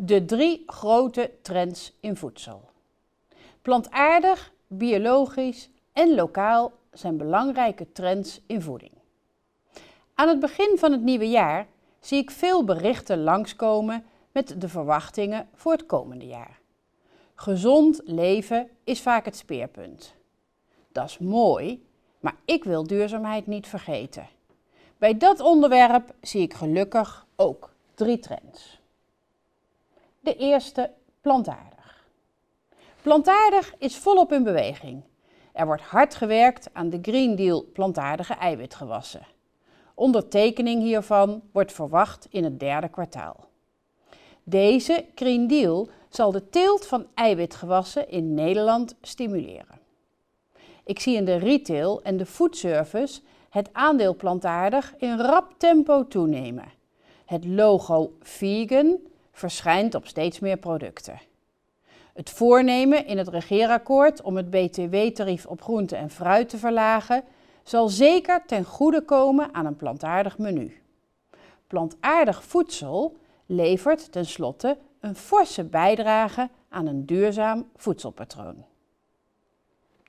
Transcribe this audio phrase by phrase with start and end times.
[0.00, 2.60] De drie grote trends in voedsel.
[3.62, 8.90] Plantaardig, biologisch en lokaal zijn belangrijke trends in voeding.
[10.14, 11.66] Aan het begin van het nieuwe jaar
[12.00, 16.58] zie ik veel berichten langskomen met de verwachtingen voor het komende jaar.
[17.34, 20.14] Gezond leven is vaak het speerpunt.
[20.92, 21.86] Dat is mooi,
[22.20, 24.28] maar ik wil duurzaamheid niet vergeten.
[24.98, 28.77] Bij dat onderwerp zie ik gelukkig ook drie trends.
[30.28, 30.90] De eerste,
[31.20, 32.06] plantaardig.
[33.02, 35.02] Plantaardig is volop in beweging.
[35.52, 39.26] Er wordt hard gewerkt aan de Green Deal plantaardige eiwitgewassen.
[39.94, 43.44] Ondertekening hiervan wordt verwacht in het derde kwartaal.
[44.44, 49.80] Deze Green Deal zal de teelt van eiwitgewassen in Nederland stimuleren.
[50.84, 56.72] Ik zie in de retail en de foodservice het aandeel plantaardig in rap tempo toenemen.
[57.24, 58.98] Het logo vegan
[59.38, 61.20] verschijnt op steeds meer producten.
[62.12, 67.24] Het voornemen in het regeerakkoord om het btw-tarief op groente en fruit te verlagen
[67.62, 70.82] zal zeker ten goede komen aan een plantaardig menu.
[71.66, 73.16] Plantaardig voedsel
[73.46, 78.64] levert tenslotte een forse bijdrage aan een duurzaam voedselpatroon.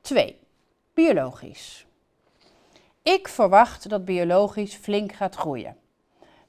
[0.00, 0.38] 2.
[0.94, 1.86] Biologisch.
[3.02, 5.76] Ik verwacht dat biologisch flink gaat groeien.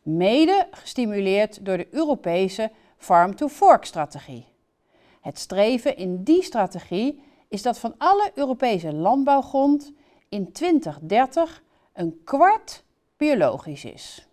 [0.06, 4.46] Mede gestimuleerd door de Europese Farm-to-Fork-strategie.
[5.22, 9.94] Het streven in die strategie is dat van alle Europese landbouwgrond
[10.30, 12.84] in 2030 een kwart
[13.18, 14.28] biologisch is.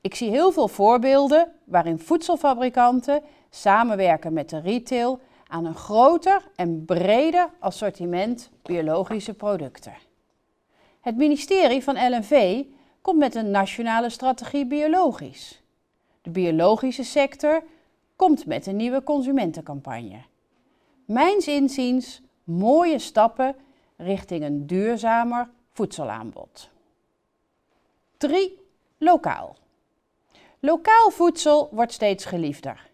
[0.00, 6.84] Ik zie heel veel voorbeelden waarin voedselfabrikanten samenwerken met de retail aan een groter en
[6.84, 9.94] breder assortiment biologische producten.
[11.00, 12.64] Het ministerie van LNV
[13.06, 15.62] komt met een nationale strategie biologisch.
[16.22, 17.62] De biologische sector
[18.16, 20.20] komt met een nieuwe consumentencampagne.
[21.04, 23.56] Mijns inziens mooie stappen
[23.96, 26.70] richting een duurzamer voedselaanbod.
[28.16, 28.58] 3.
[28.98, 29.56] Lokaal.
[30.60, 32.90] Lokaal voedsel wordt steeds geliefder.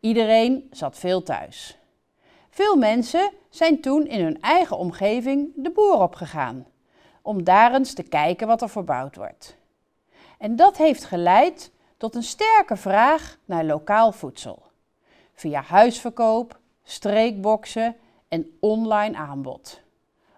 [0.00, 1.78] Iedereen zat veel thuis.
[2.50, 6.66] Veel mensen zijn toen in hun eigen omgeving de boer opgegaan,
[7.26, 9.56] om daar eens te kijken wat er verbouwd wordt.
[10.38, 14.62] En dat heeft geleid tot een sterke vraag naar lokaal voedsel.
[15.34, 17.96] Via huisverkoop, streekboxen
[18.28, 19.80] en online aanbod.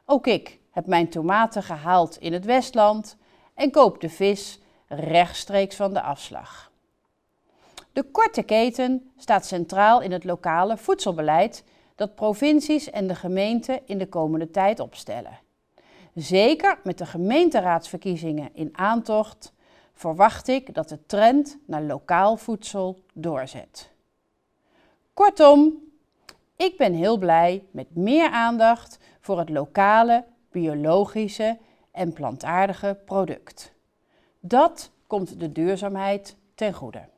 [0.04, 3.16] Ook ik heb mijn tomaten gehaald in het Westland
[3.54, 6.70] en koop de vis rechtstreeks van de afslag.
[7.92, 13.98] De korte keten staat centraal in het lokale voedselbeleid dat provincies en de gemeenten in
[13.98, 15.46] de komende tijd opstellen.
[16.18, 19.52] Zeker met de gemeenteraadsverkiezingen in aantocht
[19.92, 23.90] verwacht ik dat de trend naar lokaal voedsel doorzet.
[25.14, 25.78] Kortom,
[26.56, 31.58] ik ben heel blij met meer aandacht voor het lokale, biologische
[31.90, 33.72] en plantaardige product.
[34.40, 37.08] Dat komt de duurzaamheid ten goede.